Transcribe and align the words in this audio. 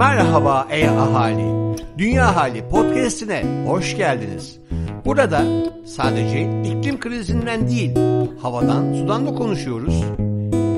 Merhaba 0.00 0.66
ey 0.70 0.88
ahali. 0.88 1.76
Dünya 1.98 2.36
Hali 2.36 2.68
podcast'ine 2.68 3.64
hoş 3.66 3.96
geldiniz. 3.96 4.58
Burada 5.04 5.44
sadece 5.86 6.62
iklim 6.64 7.00
krizinden 7.00 7.68
değil, 7.68 7.96
havadan, 8.42 8.92
sudan 8.92 9.26
da 9.26 9.34
konuşuyoruz. 9.34 10.04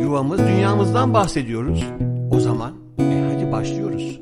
Yuvamız, 0.03 0.41
dünyamızdan 0.41 1.15
bahsediyoruz. 1.15 1.85
O 2.31 2.41
zaman 2.41 2.75
e 2.99 3.33
hadi 3.35 3.53
başlıyoruz. 3.53 4.21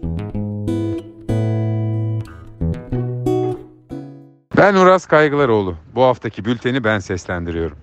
Ben 4.57 4.75
Uras 4.75 5.07
Kaygılaroğlu. 5.07 5.77
Bu 5.95 6.03
haftaki 6.03 6.45
bülteni 6.45 6.85
ben 6.85 6.99
seslendiriyorum. 6.99 7.79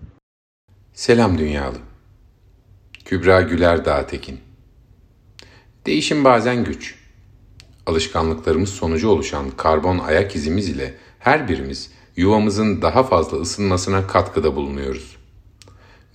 Selam 0.93 1.37
dünyalı. 1.37 1.77
Kübra 3.05 3.41
Güler 3.41 3.85
Dağtekin. 3.85 4.39
Değişim 5.85 6.23
bazen 6.23 6.63
güç. 6.63 6.96
Alışkanlıklarımız 7.87 8.69
sonucu 8.69 9.09
oluşan 9.09 9.45
karbon 9.57 9.97
ayak 9.97 10.35
izimiz 10.35 10.69
ile 10.69 10.93
her 11.19 11.47
birimiz 11.47 11.91
yuvamızın 12.17 12.81
daha 12.81 13.03
fazla 13.03 13.37
ısınmasına 13.37 14.07
katkıda 14.07 14.55
bulunuyoruz. 14.55 15.15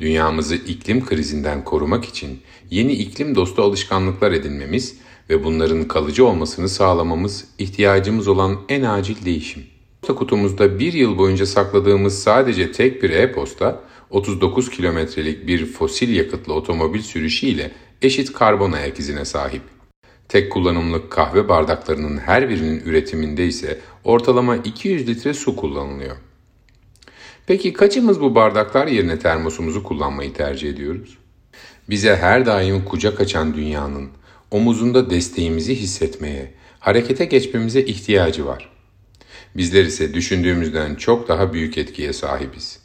Dünyamızı 0.00 0.54
iklim 0.54 1.06
krizinden 1.06 1.64
korumak 1.64 2.04
için 2.04 2.40
yeni 2.70 2.92
iklim 2.92 3.34
dostu 3.34 3.62
alışkanlıklar 3.62 4.32
edinmemiz 4.32 4.96
ve 5.30 5.44
bunların 5.44 5.88
kalıcı 5.88 6.26
olmasını 6.26 6.68
sağlamamız 6.68 7.44
ihtiyacımız 7.58 8.28
olan 8.28 8.58
en 8.68 8.82
acil 8.82 9.24
değişim. 9.24 9.62
Posta 10.00 10.14
kutumuzda 10.14 10.78
bir 10.78 10.92
yıl 10.92 11.18
boyunca 11.18 11.46
sakladığımız 11.46 12.22
sadece 12.22 12.72
tek 12.72 13.02
bir 13.02 13.10
e-posta 13.10 13.80
39 14.10 14.70
kilometrelik 14.70 15.46
bir 15.46 15.66
fosil 15.66 16.16
yakıtlı 16.16 16.54
otomobil 16.54 17.02
sürüşü 17.02 17.46
ile 17.46 17.70
eşit 18.02 18.32
karbon 18.32 18.72
ayak 18.72 18.98
izine 18.98 19.24
sahip. 19.24 19.62
Tek 20.28 20.52
kullanımlık 20.52 21.10
kahve 21.10 21.48
bardaklarının 21.48 22.18
her 22.18 22.48
birinin 22.48 22.80
üretiminde 22.80 23.46
ise 23.46 23.80
ortalama 24.04 24.56
200 24.56 25.08
litre 25.08 25.34
su 25.34 25.56
kullanılıyor. 25.56 26.16
Peki 27.46 27.72
kaçımız 27.72 28.20
bu 28.20 28.34
bardaklar 28.34 28.86
yerine 28.86 29.18
termosumuzu 29.18 29.82
kullanmayı 29.82 30.32
tercih 30.32 30.70
ediyoruz? 30.70 31.18
Bize 31.90 32.16
her 32.16 32.46
daim 32.46 32.84
kucak 32.84 33.20
açan 33.20 33.54
dünyanın 33.54 34.10
omuzunda 34.50 35.10
desteğimizi 35.10 35.74
hissetmeye, 35.74 36.54
harekete 36.80 37.24
geçmemize 37.24 37.82
ihtiyacı 37.82 38.46
var. 38.46 38.72
Bizler 39.56 39.84
ise 39.84 40.14
düşündüğümüzden 40.14 40.94
çok 40.94 41.28
daha 41.28 41.52
büyük 41.52 41.78
etkiye 41.78 42.12
sahibiz. 42.12 42.78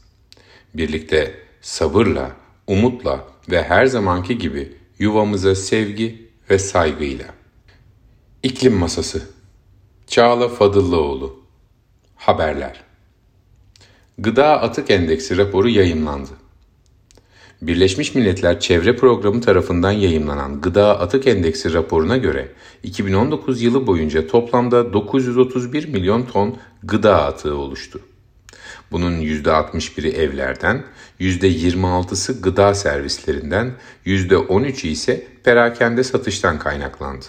Birlikte 0.74 1.36
sabırla, 1.62 2.32
umutla 2.68 3.28
ve 3.52 3.64
her 3.64 3.86
zamanki 3.86 4.38
gibi 4.38 4.74
yuvamıza 5.00 5.56
sevgi 5.56 6.27
ve 6.50 6.60
saygıyla. 6.60 7.26
İklim 8.44 8.74
Masası 8.74 9.22
Çağla 10.08 10.50
Fadıllıoğlu 10.50 11.40
Haberler 12.16 12.84
Gıda 14.18 14.62
Atık 14.62 14.92
Endeksi 14.92 15.38
raporu 15.38 15.70
yayımlandı. 15.70 16.30
Birleşmiş 17.62 18.16
Milletler 18.16 18.60
Çevre 18.60 18.96
Programı 18.96 19.42
tarafından 19.42 19.92
yayımlanan 19.92 20.62
Gıda 20.62 21.00
Atık 21.00 21.28
Endeksi 21.28 21.74
raporuna 21.74 22.18
göre 22.18 22.52
2019 22.84 23.62
yılı 23.62 23.88
boyunca 23.88 24.28
toplamda 24.28 24.94
931 24.94 25.88
milyon 25.88 26.24
ton 26.26 26.58
gıda 26.84 27.26
atığı 27.26 27.56
oluştu. 27.56 28.00
Bunun 28.92 29.22
%61'i 29.22 30.10
evlerden, 30.10 30.84
%26'sı 31.20 32.42
gıda 32.42 32.74
servislerinden, 32.74 33.74
%13'ü 34.06 34.88
ise 34.88 35.28
perakende 35.44 36.04
satıştan 36.04 36.60
kaynaklandı. 36.60 37.26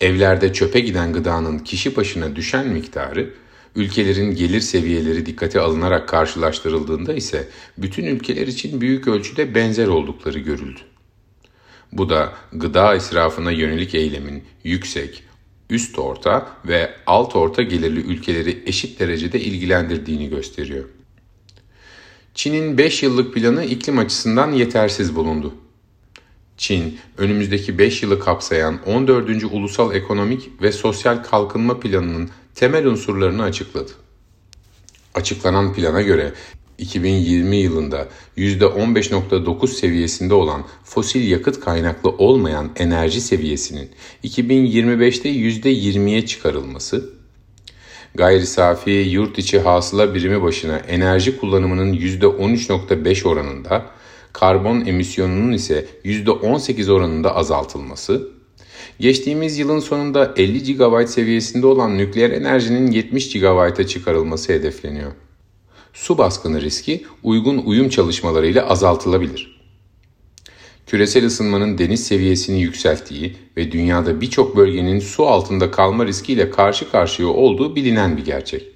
Evlerde 0.00 0.52
çöpe 0.52 0.80
giden 0.80 1.12
gıdanın 1.12 1.58
kişi 1.58 1.96
başına 1.96 2.36
düşen 2.36 2.68
miktarı, 2.68 3.34
ülkelerin 3.76 4.34
gelir 4.34 4.60
seviyeleri 4.60 5.26
dikkate 5.26 5.60
alınarak 5.60 6.08
karşılaştırıldığında 6.08 7.12
ise 7.12 7.48
bütün 7.78 8.04
ülkeler 8.04 8.46
için 8.46 8.80
büyük 8.80 9.08
ölçüde 9.08 9.54
benzer 9.54 9.86
oldukları 9.86 10.38
görüldü. 10.38 10.80
Bu 11.92 12.08
da 12.08 12.32
gıda 12.52 12.94
israfına 12.94 13.50
yönelik 13.50 13.94
eylemin 13.94 14.44
yüksek, 14.64 15.24
üst 15.72 15.98
orta 15.98 16.56
ve 16.64 16.90
alt 17.06 17.36
orta 17.36 17.62
gelirli 17.62 18.00
ülkeleri 18.00 18.62
eşit 18.66 19.00
derecede 19.00 19.40
ilgilendirdiğini 19.40 20.28
gösteriyor. 20.28 20.84
Çin'in 22.34 22.78
5 22.78 23.02
yıllık 23.02 23.34
planı 23.34 23.64
iklim 23.64 23.98
açısından 23.98 24.52
yetersiz 24.52 25.16
bulundu. 25.16 25.54
Çin, 26.56 26.98
önümüzdeki 27.18 27.78
5 27.78 28.02
yılı 28.02 28.20
kapsayan 28.20 28.80
14. 28.86 29.44
Ulusal 29.44 29.94
Ekonomik 29.94 30.62
ve 30.62 30.72
Sosyal 30.72 31.22
Kalkınma 31.22 31.80
Planı'nın 31.80 32.30
temel 32.54 32.86
unsurlarını 32.86 33.42
açıkladı. 33.42 33.90
Açıklanan 35.14 35.74
plana 35.74 36.02
göre 36.02 36.32
2020 36.82 37.56
yılında 37.56 38.08
%15.9 38.36 39.66
seviyesinde 39.68 40.34
olan 40.34 40.64
fosil 40.84 41.30
yakıt 41.30 41.60
kaynaklı 41.60 42.10
olmayan 42.10 42.70
enerji 42.76 43.20
seviyesinin 43.20 43.90
2025'te 44.24 45.28
%20'ye 45.28 46.26
çıkarılması, 46.26 47.10
gayri 48.14 48.46
safi 48.46 48.90
yurt 48.90 49.38
içi 49.38 49.60
hasıla 49.60 50.14
birimi 50.14 50.42
başına 50.42 50.76
enerji 50.76 51.36
kullanımının 51.36 51.94
%13.5 51.94 53.28
oranında, 53.28 53.86
karbon 54.32 54.84
emisyonunun 54.84 55.52
ise 55.52 55.86
%18 56.04 56.90
oranında 56.92 57.36
azaltılması, 57.36 58.28
geçtiğimiz 59.00 59.58
yılın 59.58 59.78
sonunda 59.78 60.34
50 60.36 60.76
GW 60.76 61.06
seviyesinde 61.06 61.66
olan 61.66 61.98
nükleer 61.98 62.30
enerjinin 62.30 62.90
70 62.90 63.32
GW'a 63.32 63.86
çıkarılması 63.86 64.52
hedefleniyor 64.52 65.12
su 65.92 66.18
baskını 66.18 66.60
riski 66.60 67.06
uygun 67.22 67.58
uyum 67.58 67.88
çalışmalarıyla 67.88 68.68
azaltılabilir. 68.68 69.62
Küresel 70.86 71.26
ısınmanın 71.26 71.78
deniz 71.78 72.06
seviyesini 72.06 72.62
yükselttiği 72.62 73.36
ve 73.56 73.72
dünyada 73.72 74.20
birçok 74.20 74.56
bölgenin 74.56 75.00
su 75.00 75.26
altında 75.26 75.70
kalma 75.70 76.06
riskiyle 76.06 76.50
karşı 76.50 76.90
karşıya 76.90 77.28
olduğu 77.28 77.76
bilinen 77.76 78.16
bir 78.16 78.24
gerçek. 78.24 78.68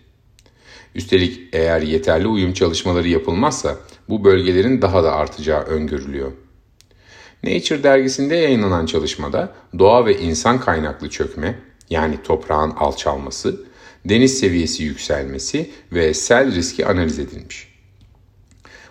Üstelik 0.95 1.41
eğer 1.53 1.83
yeterli 1.83 2.27
uyum 2.27 2.53
çalışmaları 2.53 3.09
yapılmazsa 3.09 3.77
bu 4.09 4.25
bölgelerin 4.25 4.83
daha 4.83 5.05
da 5.05 5.13
artacağı 5.13 5.63
öngörülüyor. 5.63 6.33
Nature 7.45 7.83
dergisinde 7.83 8.37
yayınlanan 8.37 8.87
çalışmada 8.87 9.55
doğa 9.79 10.07
ve 10.07 10.19
insan 10.19 10.61
kaynaklı 10.61 11.11
çökme 11.11 11.59
yani 11.91 12.23
toprağın 12.23 12.71
alçalması 12.71 13.61
deniz 14.09 14.39
seviyesi 14.39 14.83
yükselmesi 14.83 15.71
ve 15.93 16.15
sel 16.15 16.55
riski 16.55 16.87
analiz 16.87 17.19
edilmiş. 17.19 17.69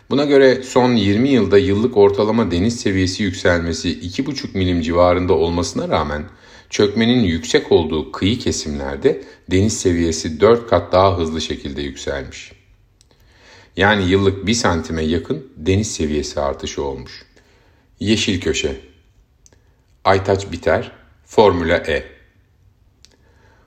Buna 0.09 0.25
göre 0.25 0.63
son 0.63 0.95
20 0.95 1.29
yılda 1.29 1.57
yıllık 1.57 1.97
ortalama 1.97 2.51
deniz 2.51 2.79
seviyesi 2.79 3.23
yükselmesi 3.23 3.99
2,5 3.99 4.57
milim 4.57 4.81
civarında 4.81 5.33
olmasına 5.33 5.89
rağmen 5.89 6.25
çökmenin 6.69 7.23
yüksek 7.23 7.71
olduğu 7.71 8.11
kıyı 8.11 8.39
kesimlerde 8.39 9.23
deniz 9.51 9.77
seviyesi 9.77 10.39
4 10.39 10.69
kat 10.69 10.91
daha 10.91 11.17
hızlı 11.17 11.41
şekilde 11.41 11.81
yükselmiş. 11.81 12.51
Yani 13.77 14.09
yıllık 14.09 14.47
1 14.47 14.53
santime 14.53 15.03
yakın 15.03 15.47
deniz 15.57 15.91
seviyesi 15.91 16.39
artışı 16.39 16.83
olmuş. 16.83 17.25
Yeşil 17.99 18.41
Köşe 18.41 18.75
Aytaç 20.03 20.51
Biter 20.51 20.91
Formula 21.25 21.77
E 21.77 22.14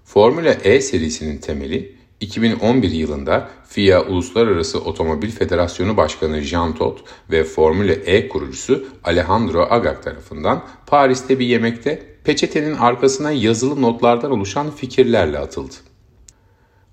Formula 0.08 0.52
E 0.52 0.80
serisinin 0.80 1.38
temeli 1.38 1.92
2011 2.20 2.90
yılında 2.90 3.48
FIA 3.68 4.02
Uluslararası 4.06 4.80
Otomobil 4.80 5.30
Federasyonu 5.30 5.96
Başkanı 5.96 6.40
Jean 6.40 6.74
Todt 6.74 7.00
ve 7.30 7.44
Formula 7.44 7.92
E 7.92 8.28
kurucusu 8.28 8.88
Alejandro 9.04 9.66
Agag 9.70 10.02
tarafından 10.02 10.64
Paris'te 10.86 11.38
bir 11.38 11.46
yemekte 11.46 12.02
peçetenin 12.24 12.74
arkasına 12.74 13.30
yazılı 13.30 13.82
notlardan 13.82 14.30
oluşan 14.30 14.70
fikirlerle 14.70 15.38
atıldı. 15.38 15.74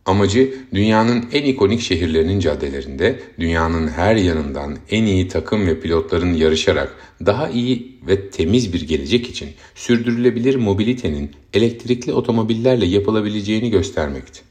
Amacı 0.06 0.54
dünyanın 0.74 1.26
en 1.32 1.44
ikonik 1.44 1.82
şehirlerinin 1.82 2.40
caddelerinde 2.40 3.20
dünyanın 3.40 3.88
her 3.88 4.16
yanından 4.16 4.78
en 4.90 5.04
iyi 5.04 5.28
takım 5.28 5.68
ve 5.68 5.80
pilotların 5.80 6.34
yarışarak 6.34 6.96
daha 7.26 7.50
iyi 7.50 8.00
ve 8.08 8.30
temiz 8.30 8.74
bir 8.74 8.88
gelecek 8.88 9.30
için 9.30 9.50
sürdürülebilir 9.76 10.56
mobilitenin 10.56 11.32
elektrikli 11.54 12.14
otomobillerle 12.14 12.86
yapılabileceğini 12.86 13.70
göstermekti. 13.70 14.42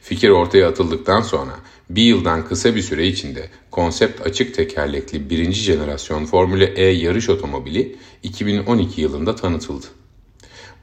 Fikir 0.00 0.28
ortaya 0.28 0.68
atıldıktan 0.68 1.20
sonra 1.20 1.52
bir 1.90 2.02
yıldan 2.02 2.48
kısa 2.48 2.74
bir 2.74 2.82
süre 2.82 3.06
içinde 3.06 3.50
konsept 3.70 4.26
açık 4.26 4.54
tekerlekli 4.54 5.30
birinci 5.30 5.60
jenerasyon 5.60 6.24
Formula 6.24 6.64
E 6.64 6.84
yarış 6.84 7.28
otomobili 7.28 7.96
2012 8.22 9.00
yılında 9.00 9.34
tanıtıldı. 9.34 9.86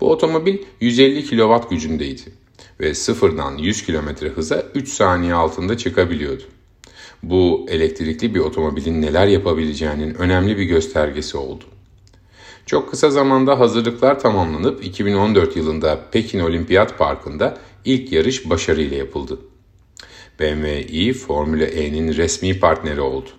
Bu 0.01 0.11
otomobil 0.11 0.57
150 0.81 1.25
kW 1.25 1.69
gücündeydi 1.69 2.21
ve 2.79 2.93
sıfırdan 2.93 3.57
100 3.57 3.85
km 3.85 4.25
hıza 4.35 4.63
3 4.75 4.89
saniye 4.89 5.33
altında 5.33 5.77
çıkabiliyordu. 5.77 6.43
Bu 7.23 7.65
elektrikli 7.69 8.35
bir 8.35 8.39
otomobilin 8.39 9.01
neler 9.01 9.27
yapabileceğinin 9.27 10.13
önemli 10.13 10.57
bir 10.57 10.63
göstergesi 10.63 11.37
oldu. 11.37 11.63
Çok 12.65 12.89
kısa 12.89 13.09
zamanda 13.09 13.59
hazırlıklar 13.59 14.19
tamamlanıp 14.19 14.85
2014 14.85 15.55
yılında 15.55 15.99
Pekin 16.11 16.39
Olimpiyat 16.39 16.97
Parkı'nda 16.97 17.57
ilk 17.85 18.11
yarış 18.11 18.49
başarıyla 18.49 18.97
yapıldı. 18.97 19.39
BMW 20.39 20.81
i 20.81 21.13
Formula 21.13 21.65
E'nin 21.65 22.13
resmi 22.13 22.59
partneri 22.59 23.01
oldu. 23.01 23.29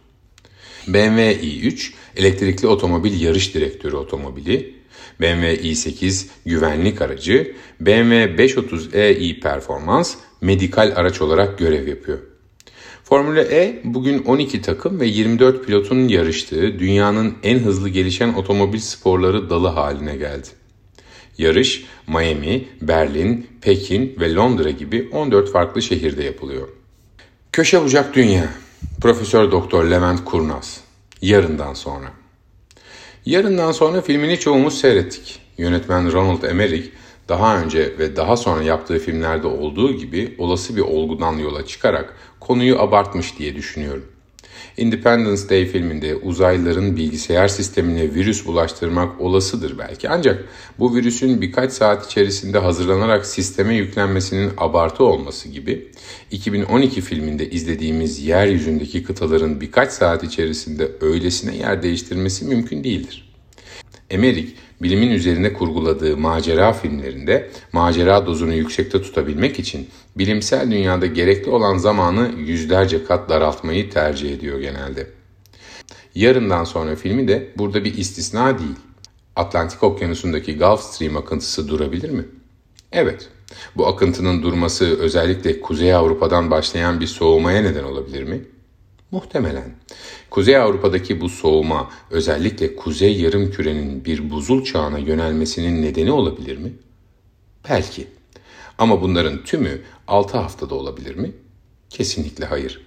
BMW 0.87 1.33
i3 1.33 1.93
elektrikli 2.17 2.67
otomobil 2.67 3.21
yarış 3.21 3.55
direktörü 3.55 3.97
otomobili, 3.97 4.75
BMW 5.21 5.57
i8 5.57 6.27
güvenlik 6.47 7.03
aracı, 7.03 7.55
BMW 7.81 8.45
530e 8.45 9.41
performans 9.41 10.15
medikal 10.41 10.93
araç 10.97 11.21
olarak 11.21 11.59
görev 11.59 11.89
yapıyor. 11.89 12.19
Formula 13.05 13.43
E 13.43 13.81
bugün 13.85 14.23
12 14.23 14.63
takım 14.63 15.01
ve 15.01 15.07
24 15.07 15.67
pilotun 15.67 16.09
yarıştığı 16.09 16.79
dünyanın 16.79 17.35
en 17.43 17.59
hızlı 17.59 17.89
gelişen 17.89 18.33
otomobil 18.35 18.79
sporları 18.79 19.51
dalı 19.51 19.69
haline 19.69 20.17
geldi. 20.17 20.49
Yarış 21.39 21.85
Miami, 22.07 22.69
Berlin, 22.83 23.47
Pekin 23.61 24.17
ve 24.21 24.35
Londra 24.35 24.71
gibi 24.71 25.09
14 25.13 25.53
farklı 25.53 25.83
şehirde 25.83 26.25
yapılıyor. 26.25 26.69
Köşe 27.53 27.85
bucak 27.85 28.15
dünya. 28.15 28.49
Profesör 29.01 29.51
Doktor 29.53 29.85
Levent 29.85 30.25
Kurnaz. 30.25 30.81
Yarından 31.23 31.75
sonra. 31.75 32.20
Yarından 33.27 33.73
sonra 33.73 34.01
filmini 34.01 34.39
çoğumuz 34.39 34.81
seyrettik. 34.81 35.41
Yönetmen 35.59 36.13
Ronald 36.13 36.43
Emmerich 36.43 36.89
daha 37.29 37.63
önce 37.63 37.99
ve 37.99 38.17
daha 38.17 38.37
sonra 38.37 38.63
yaptığı 38.63 38.99
filmlerde 38.99 39.47
olduğu 39.47 39.93
gibi 39.93 40.35
olası 40.39 40.77
bir 40.77 40.81
olgudan 40.81 41.33
yola 41.33 41.67
çıkarak 41.67 42.17
konuyu 42.41 42.79
abartmış 42.79 43.39
diye 43.39 43.55
düşünüyorum. 43.55 44.05
Independence 44.77 45.49
Day 45.49 45.67
filminde 45.67 46.17
uzaylıların 46.17 46.97
bilgisayar 46.97 47.49
sistemine 47.49 48.15
virüs 48.15 48.47
bulaştırmak 48.47 49.21
olasıdır 49.21 49.79
belki 49.79 50.09
ancak 50.09 50.45
bu 50.79 50.95
virüsün 50.95 51.41
birkaç 51.41 51.73
saat 51.73 52.07
içerisinde 52.07 52.59
hazırlanarak 52.59 53.27
sisteme 53.27 53.75
yüklenmesinin 53.75 54.51
abartı 54.59 55.05
olması 55.05 55.49
gibi 55.49 55.89
2012 56.31 57.01
filminde 57.01 57.51
izlediğimiz 57.51 58.27
yeryüzündeki 58.27 59.03
kıtaların 59.03 59.61
birkaç 59.61 59.93
saat 59.93 60.25
içerisinde 60.25 60.91
öylesine 61.01 61.57
yer 61.57 61.83
değiştirmesi 61.83 62.45
mümkün 62.45 62.85
değildir. 62.85 63.30
Emmerich 64.11 64.49
bilimin 64.83 65.11
üzerine 65.11 65.53
kurguladığı 65.53 66.17
macera 66.17 66.73
filmlerinde 66.73 67.51
macera 67.73 68.27
dozunu 68.27 68.55
yüksekte 68.55 69.03
tutabilmek 69.03 69.59
için 69.59 69.89
bilimsel 70.19 70.71
dünyada 70.71 71.07
gerekli 71.07 71.51
olan 71.51 71.77
zamanı 71.77 72.31
yüzlerce 72.39 73.05
kat 73.05 73.29
daraltmayı 73.29 73.91
tercih 73.91 74.33
ediyor 74.33 74.61
genelde. 74.61 75.07
Yarından 76.15 76.65
sonra 76.65 76.97
filmi 76.97 77.29
de 77.29 77.49
burada 77.59 77.85
bir 77.85 77.95
istisna 77.99 78.59
değil. 78.59 78.77
Atlantik 79.37 79.83
Okyanusu'ndaki 79.83 80.59
Gulf 80.59 80.81
Stream 80.81 81.17
akıntısı 81.17 81.69
durabilir 81.69 82.11
mi? 82.11 82.25
Evet. 82.93 83.29
Bu 83.77 83.87
akıntının 83.87 84.43
durması 84.43 85.01
özellikle 85.01 85.61
Kuzey 85.61 85.95
Avrupa'dan 85.95 86.51
başlayan 86.51 87.01
bir 87.01 87.07
soğumaya 87.07 87.63
neden 87.63 87.85
olabilir 87.85 88.23
mi? 88.23 88.41
Muhtemelen. 89.11 89.75
Kuzey 90.31 90.57
Avrupa'daki 90.57 91.21
bu 91.21 91.29
soğuma 91.29 91.91
özellikle 92.11 92.77
kuzey 92.77 93.21
yarım 93.21 93.51
kürenin 93.51 94.05
bir 94.05 94.31
buzul 94.31 94.65
çağına 94.65 94.99
yönelmesinin 94.99 95.83
nedeni 95.83 96.13
olabilir 96.13 96.59
mi? 96.59 96.73
Belki. 97.69 98.07
Ama 98.79 99.03
bunların 99.03 99.45
tümü 99.45 99.81
6 100.09 100.39
haftada 100.39 100.75
olabilir 100.75 101.15
mi? 101.15 101.33
Kesinlikle 101.91 102.45
hayır. 102.45 102.81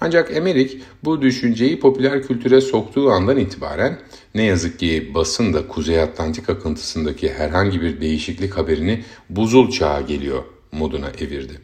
Ancak 0.00 0.36
Emmerich 0.36 0.74
bu 1.04 1.22
düşünceyi 1.22 1.80
popüler 1.80 2.22
kültüre 2.22 2.60
soktuğu 2.60 3.10
andan 3.10 3.38
itibaren 3.38 4.00
ne 4.34 4.42
yazık 4.42 4.78
ki 4.78 5.10
basın 5.14 5.54
da 5.54 5.68
Kuzey 5.68 6.00
Atlantik 6.00 6.50
akıntısındaki 6.50 7.32
herhangi 7.32 7.80
bir 7.80 8.00
değişiklik 8.00 8.56
haberini 8.56 9.04
buzul 9.30 9.70
çağa 9.70 10.00
geliyor 10.00 10.44
moduna 10.72 11.08
evirdi. 11.08 11.60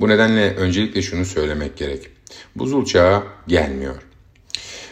Bu 0.00 0.08
nedenle 0.08 0.54
öncelikle 0.54 1.02
şunu 1.02 1.24
söylemek 1.24 1.76
gerek. 1.76 2.11
Buzul 2.56 2.84
çağı 2.84 3.22
gelmiyor. 3.46 4.02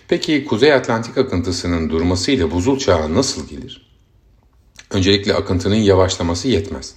Peki 0.08 0.44
Kuzey 0.44 0.72
Atlantik 0.72 1.18
akıntısının 1.18 1.90
durmasıyla 1.90 2.50
buzul 2.50 2.78
çağı 2.78 3.14
nasıl 3.14 3.48
gelir? 3.48 3.90
Öncelikle 4.90 5.34
akıntının 5.34 5.74
yavaşlaması 5.74 6.48
yetmez. 6.48 6.94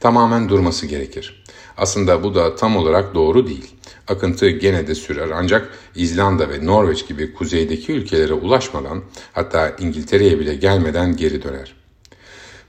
Tamamen 0.00 0.48
durması 0.48 0.86
gerekir. 0.86 1.44
Aslında 1.76 2.22
bu 2.22 2.34
da 2.34 2.56
tam 2.56 2.76
olarak 2.76 3.14
doğru 3.14 3.46
değil. 3.46 3.74
Akıntı 4.08 4.50
gene 4.50 4.86
de 4.86 4.94
sürer 4.94 5.30
ancak 5.30 5.78
İzlanda 5.94 6.50
ve 6.50 6.66
Norveç 6.66 7.08
gibi 7.08 7.34
kuzeydeki 7.34 7.92
ülkelere 7.92 8.32
ulaşmadan 8.32 9.02
hatta 9.32 9.76
İngiltere'ye 9.78 10.38
bile 10.38 10.54
gelmeden 10.54 11.16
geri 11.16 11.42
döner. 11.42 11.74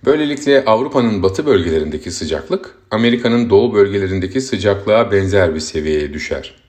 Böylelikle 0.06 0.66
Avrupa'nın 0.66 1.24
batı 1.24 1.46
bölgelerindeki 1.46 2.12
sıcaklık 2.12 2.76
Amerika'nın 2.92 3.50
doğu 3.50 3.74
bölgelerindeki 3.74 4.42
sıcaklığa 4.42 5.12
benzer 5.12 5.56
bir 5.56 5.60
seviyeye 5.60 6.14
düşer. 6.14 6.67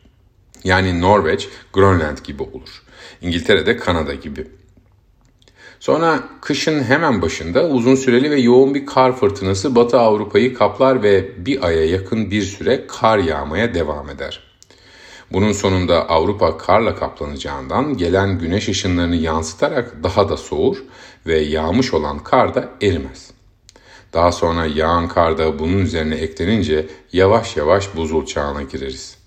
Yani 0.64 1.00
Norveç, 1.00 1.48
Grönland 1.72 2.18
gibi 2.24 2.42
olur. 2.42 2.82
İngiltere'de 3.22 3.76
Kanada 3.76 4.14
gibi. 4.14 4.46
Sonra 5.80 6.22
kışın 6.40 6.82
hemen 6.82 7.22
başında 7.22 7.68
uzun 7.68 7.94
süreli 7.94 8.30
ve 8.30 8.40
yoğun 8.40 8.74
bir 8.74 8.86
kar 8.86 9.16
fırtınası 9.16 9.74
Batı 9.74 9.98
Avrupa'yı 9.98 10.54
kaplar 10.54 11.02
ve 11.02 11.46
bir 11.46 11.66
aya 11.66 11.84
yakın 11.84 12.30
bir 12.30 12.42
süre 12.42 12.86
kar 12.86 13.18
yağmaya 13.18 13.74
devam 13.74 14.10
eder. 14.10 14.42
Bunun 15.32 15.52
sonunda 15.52 16.08
Avrupa 16.08 16.58
karla 16.58 16.94
kaplanacağından 16.94 17.96
gelen 17.96 18.38
güneş 18.38 18.68
ışınlarını 18.68 19.16
yansıtarak 19.16 20.02
daha 20.02 20.28
da 20.28 20.36
soğur 20.36 20.76
ve 21.26 21.38
yağmış 21.38 21.94
olan 21.94 22.18
kar 22.18 22.54
da 22.54 22.68
erimez. 22.82 23.30
Daha 24.12 24.32
sonra 24.32 24.66
yağan 24.66 25.08
kar 25.08 25.38
da 25.38 25.58
bunun 25.58 25.78
üzerine 25.78 26.14
eklenince 26.14 26.86
yavaş 27.12 27.56
yavaş 27.56 27.96
buzul 27.96 28.26
çağına 28.26 28.62
gireriz. 28.62 29.17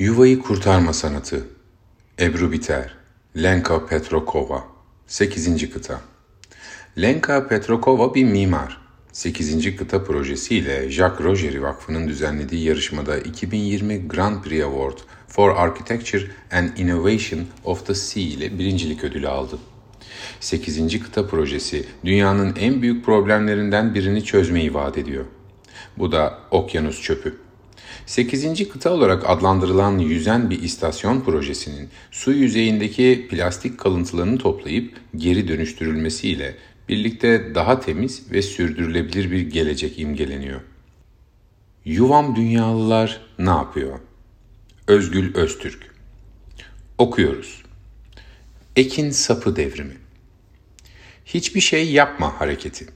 Yuvayı 0.00 0.38
kurtarma 0.38 0.92
sanatı 0.92 1.46
Ebru 2.20 2.52
Biter 2.52 2.94
Lenka 3.36 3.86
Petrokova 3.86 4.64
8. 5.06 5.70
kıta 5.72 6.00
Lenka 6.98 7.48
Petrokova 7.48 8.14
bir 8.14 8.24
mimar. 8.24 8.80
8. 9.12 9.76
kıta 9.76 10.04
projesiyle 10.04 10.90
Jacques 10.90 11.20
Rogeri 11.20 11.62
Vakfı'nın 11.62 12.08
düzenlediği 12.08 12.64
yarışmada 12.64 13.18
2020 13.18 14.08
Grand 14.08 14.42
Prix 14.42 14.64
Award 14.64 14.98
for 15.28 15.50
Architecture 15.56 16.26
and 16.52 16.76
Innovation 16.76 17.40
of 17.64 17.86
the 17.86 17.94
Sea 17.94 18.22
ile 18.22 18.58
birincilik 18.58 19.04
ödülü 19.04 19.28
aldı. 19.28 19.58
8. 20.40 21.02
kıta 21.02 21.26
projesi 21.26 21.86
dünyanın 22.04 22.56
en 22.56 22.82
büyük 22.82 23.04
problemlerinden 23.04 23.94
birini 23.94 24.24
çözmeyi 24.24 24.74
vaat 24.74 24.98
ediyor. 24.98 25.24
Bu 25.98 26.12
da 26.12 26.38
okyanus 26.50 27.02
çöpü. 27.02 27.49
8. 28.06 28.68
kıta 28.68 28.90
olarak 28.90 29.30
adlandırılan 29.30 29.98
yüzen 29.98 30.50
bir 30.50 30.62
istasyon 30.62 31.20
projesinin 31.20 31.88
su 32.10 32.32
yüzeyindeki 32.32 33.28
plastik 33.30 33.78
kalıntılarını 33.78 34.38
toplayıp 34.38 35.00
geri 35.16 35.48
dönüştürülmesiyle 35.48 36.56
birlikte 36.88 37.54
daha 37.54 37.80
temiz 37.80 38.32
ve 38.32 38.42
sürdürülebilir 38.42 39.30
bir 39.30 39.40
gelecek 39.40 39.98
imgeleniyor. 39.98 40.60
Yuvam 41.84 42.36
Dünyalılar 42.36 43.20
ne 43.38 43.50
yapıyor? 43.50 43.98
Özgül 44.86 45.34
Öztürk 45.34 45.90
Okuyoruz. 46.98 47.62
Ekin 48.76 49.10
sapı 49.10 49.56
devrimi. 49.56 49.96
Hiçbir 51.24 51.60
şey 51.60 51.92
yapma 51.92 52.40
hareketi. 52.40 52.86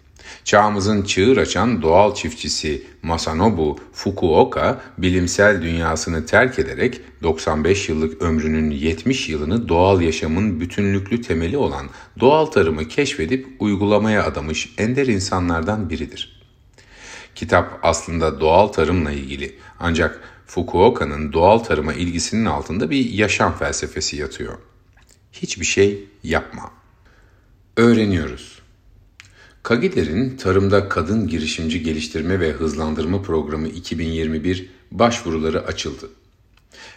Çağımızın 0.45 1.02
çığır 1.02 1.37
açan 1.37 1.83
doğal 1.83 2.14
çiftçisi 2.14 2.83
Masanobu 3.02 3.78
Fukuoka 3.93 4.81
bilimsel 4.99 5.62
dünyasını 5.62 6.26
terk 6.26 6.59
ederek 6.59 7.00
95 7.23 7.88
yıllık 7.88 8.23
ömrünün 8.23 8.71
70 8.71 9.28
yılını 9.28 9.69
doğal 9.69 10.00
yaşamın 10.00 10.61
bütünlüklü 10.61 11.23
temeli 11.23 11.57
olan 11.57 11.87
doğal 12.21 12.47
tarımı 12.47 12.88
keşfedip 12.88 13.47
uygulamaya 13.59 14.25
adamış 14.25 14.75
ender 14.78 15.07
insanlardan 15.07 15.90
biridir. 15.90 16.40
Kitap 17.35 17.78
aslında 17.83 18.40
doğal 18.40 18.66
tarımla 18.66 19.12
ilgili 19.12 19.59
ancak 19.81 20.21
Fukuoka'nın 20.47 21.33
doğal 21.33 21.59
tarıma 21.59 21.93
ilgisinin 21.93 22.45
altında 22.45 22.90
bir 22.90 23.11
yaşam 23.11 23.59
felsefesi 23.59 24.16
yatıyor. 24.16 24.59
Hiçbir 25.33 25.64
şey 25.64 26.09
yapma. 26.23 26.71
Öğreniyoruz. 27.76 28.53
Kagider'in 29.64 30.37
Tarımda 30.37 30.88
Kadın 30.88 31.28
Girişimci 31.28 31.83
Geliştirme 31.83 32.40
ve 32.40 32.52
Hızlandırma 32.52 33.23
Programı 33.23 33.68
2021 33.68 34.71
başvuruları 34.90 35.66
açıldı. 35.66 36.09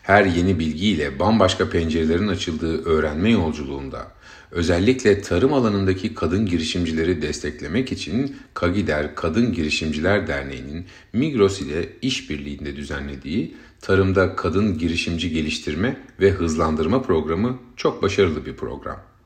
Her 0.04 0.26
yeni 0.26 0.60
bilgiyle 0.60 1.20
bambaşka 1.20 1.70
pencerelerin 1.70 2.28
açıldığı 2.28 2.86
öğrenme 2.86 3.32
yolculuğunda 3.32 4.12
özellikle 4.52 5.22
tarım 5.22 5.54
alanındaki 5.54 6.16
kadın 6.16 6.46
girişimcileri 6.46 7.22
desteklemek 7.22 7.92
için 7.92 8.36
Kagider 8.54 9.16
Kadın 9.16 9.54
Girişimciler 9.54 10.28
Derneği'nin 10.28 10.86
Migros 11.14 11.62
ile 11.62 11.90
işbirliğinde 12.02 12.76
düzenlediği 12.76 13.56
Tarımda 13.82 14.36
Kadın 14.36 14.78
Girişimci 14.78 15.30
Geliştirme 15.30 15.98
ve 16.20 16.32
Hızlandırma 16.32 17.02
Programı 17.02 17.60
çok 17.76 18.02
başarılı 18.04 18.46
bir 18.46 18.56
program. 18.56 19.17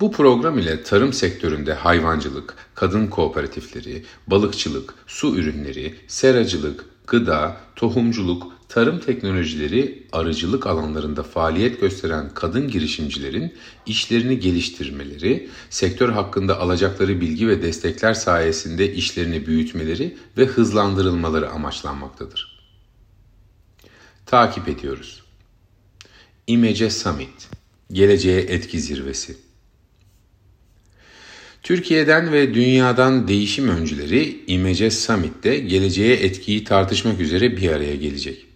Bu 0.00 0.12
program 0.12 0.58
ile 0.58 0.82
tarım 0.82 1.12
sektöründe 1.12 1.74
hayvancılık, 1.74 2.54
kadın 2.74 3.06
kooperatifleri, 3.06 4.04
balıkçılık, 4.26 4.94
su 5.06 5.36
ürünleri, 5.36 5.94
seracılık, 6.08 6.84
gıda, 7.06 7.56
tohumculuk, 7.76 8.52
tarım 8.68 8.98
teknolojileri, 8.98 10.06
arıcılık 10.12 10.66
alanlarında 10.66 11.22
faaliyet 11.22 11.80
gösteren 11.80 12.30
kadın 12.34 12.68
girişimcilerin 12.68 13.54
işlerini 13.86 14.40
geliştirmeleri, 14.40 15.50
sektör 15.70 16.08
hakkında 16.08 16.60
alacakları 16.60 17.20
bilgi 17.20 17.48
ve 17.48 17.62
destekler 17.62 18.14
sayesinde 18.14 18.92
işlerini 18.92 19.46
büyütmeleri 19.46 20.16
ve 20.38 20.46
hızlandırılmaları 20.46 21.50
amaçlanmaktadır. 21.50 22.54
Takip 24.26 24.68
ediyoruz. 24.68 25.22
İmece 26.46 26.90
Summit, 26.90 27.48
Geleceğe 27.92 28.40
Etki 28.40 28.80
Zirvesi 28.80 29.43
Türkiye'den 31.64 32.32
ve 32.32 32.54
dünyadan 32.54 33.28
değişim 33.28 33.68
öncüleri 33.68 34.44
İmece 34.46 34.90
Summit'te 34.90 35.58
geleceğe 35.58 36.14
etkiyi 36.14 36.64
tartışmak 36.64 37.20
üzere 37.20 37.56
bir 37.56 37.70
araya 37.70 37.96
gelecek. 37.96 38.46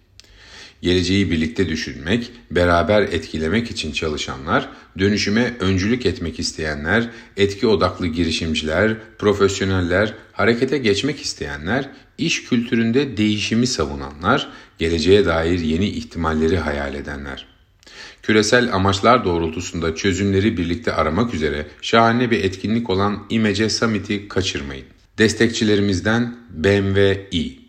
Geleceği 0.81 1.31
birlikte 1.31 1.69
düşünmek, 1.69 2.31
beraber 2.51 3.01
etkilemek 3.01 3.71
için 3.71 3.91
çalışanlar, 3.91 4.69
dönüşüme 4.99 5.53
öncülük 5.59 6.05
etmek 6.05 6.39
isteyenler, 6.39 7.09
etki 7.37 7.67
odaklı 7.67 8.07
girişimciler, 8.07 8.95
profesyoneller, 9.17 10.13
harekete 10.31 10.77
geçmek 10.77 11.21
isteyenler, 11.21 11.89
iş 12.17 12.43
kültüründe 12.43 13.17
değişimi 13.17 13.67
savunanlar, 13.67 14.49
geleceğe 14.77 15.25
dair 15.25 15.59
yeni 15.59 15.89
ihtimalleri 15.89 16.57
hayal 16.57 16.93
edenler. 16.93 17.58
Küresel 18.29 18.73
amaçlar 18.73 19.25
doğrultusunda 19.25 19.95
çözümleri 19.95 20.57
birlikte 20.57 20.93
aramak 20.93 21.33
üzere 21.33 21.67
şahane 21.81 22.31
bir 22.31 22.43
etkinlik 22.43 22.89
olan 22.89 23.25
İmece 23.29 23.69
Summit'i 23.69 24.27
kaçırmayın. 24.27 24.85
Destekçilerimizden 25.17 26.37
BMW 26.49 27.27
i 27.31 27.59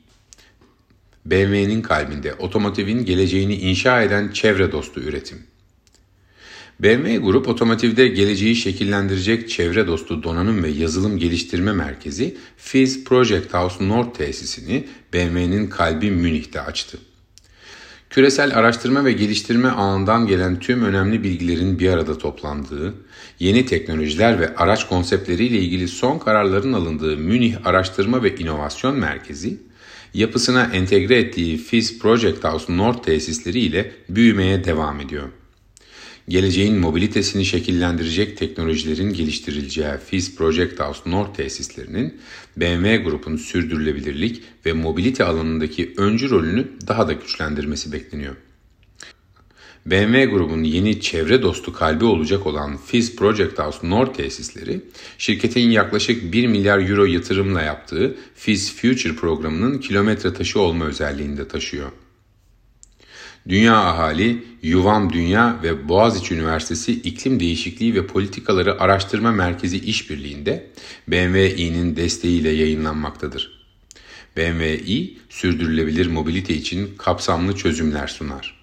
BMW'nin 1.25 1.83
kalbinde 1.83 2.35
otomotivin 2.35 3.05
geleceğini 3.05 3.55
inşa 3.55 4.03
eden 4.03 4.29
çevre 4.29 4.73
dostu 4.73 5.01
üretim. 5.01 5.39
BMW 6.81 7.17
Grup 7.17 7.49
otomotivde 7.49 8.09
geleceği 8.09 8.57
şekillendirecek 8.57 9.49
çevre 9.49 9.87
dostu 9.87 10.23
donanım 10.23 10.63
ve 10.63 10.69
yazılım 10.69 11.19
geliştirme 11.19 11.73
merkezi 11.73 12.37
FIZ 12.57 13.05
Project 13.05 13.55
House 13.55 13.89
North 13.89 14.19
tesisini 14.19 14.87
BMW'nin 15.13 15.67
kalbi 15.67 16.11
Münih'te 16.11 16.61
açtı. 16.61 16.99
Küresel 18.11 18.59
araştırma 18.59 19.05
ve 19.05 19.13
geliştirme 19.13 19.69
ağından 19.69 20.27
gelen 20.27 20.61
tüm 20.61 20.85
önemli 20.85 21.23
bilgilerin 21.23 21.79
bir 21.79 21.91
arada 21.91 22.19
toplandığı, 22.19 22.95
yeni 23.39 23.67
teknolojiler 23.67 24.41
ve 24.41 24.55
araç 24.57 24.89
konseptleriyle 24.89 25.59
ilgili 25.59 25.89
son 25.89 26.19
kararların 26.19 26.73
alındığı 26.73 27.17
Münih 27.17 27.67
Araştırma 27.67 28.23
ve 28.23 28.37
İnovasyon 28.37 28.99
Merkezi, 28.99 29.59
yapısına 30.15 30.65
entegre 30.65 31.19
ettiği 31.19 31.59
FIZ 31.59 31.99
Project 31.99 32.45
House 32.45 32.77
North 32.77 33.03
tesisleri 33.03 33.61
ile 33.61 33.93
büyümeye 34.09 34.65
devam 34.65 35.01
ediyor. 35.01 35.29
Geleceğin 36.31 36.79
mobilitesini 36.79 37.45
şekillendirecek 37.45 38.37
teknolojilerin 38.37 39.13
geliştirileceği 39.13 39.97
FIZ 40.07 40.37
Project 40.37 40.81
House 40.81 41.11
North 41.11 41.37
tesislerinin 41.37 42.21
BMW 42.57 42.97
Grup'un 42.97 43.37
sürdürülebilirlik 43.37 44.43
ve 44.67 44.73
mobilite 44.73 45.25
alanındaki 45.25 45.95
öncü 45.97 46.31
rolünü 46.31 46.69
daha 46.89 47.09
da 47.09 47.13
güçlendirmesi 47.13 47.93
bekleniyor. 47.93 48.37
BMW 49.87 50.25
grubun 50.25 50.63
yeni 50.63 51.01
çevre 51.01 51.43
dostu 51.43 51.73
kalbi 51.73 52.05
olacak 52.05 52.47
olan 52.47 52.77
Fizz 52.77 53.17
Project 53.17 53.59
House 53.59 53.91
North 53.91 54.17
tesisleri, 54.17 54.81
şirketin 55.19 55.71
yaklaşık 55.71 56.33
1 56.33 56.47
milyar 56.47 56.89
euro 56.91 57.05
yatırımla 57.05 57.63
yaptığı 57.63 58.17
Fizz 58.35 58.75
Future 58.75 59.15
programının 59.15 59.79
kilometre 59.79 60.35
taşı 60.35 60.61
olma 60.61 60.85
özelliğini 60.85 61.37
de 61.37 61.49
taşıyor. 61.49 61.93
Dünya 63.49 63.77
Ahali, 63.77 64.45
Yuvam 64.63 65.13
Dünya 65.13 65.63
ve 65.63 65.89
Boğaziçi 65.89 66.35
Üniversitesi 66.35 66.93
İklim 66.93 67.41
Değişikliği 67.41 67.95
ve 67.95 68.07
Politikaları 68.07 68.81
Araştırma 68.81 69.33
Merkezi 69.33 69.79
işbirliğinde 69.79 70.71
BMW-i'nin 71.09 71.97
desteğiyle 71.97 72.51
yayınlanmaktadır. 72.51 73.61
BMW-i 74.37 75.19
sürdürülebilir 75.29 76.07
mobilite 76.07 76.55
için 76.55 76.97
kapsamlı 76.99 77.57
çözümler 77.57 78.09
sunar. 78.09 78.60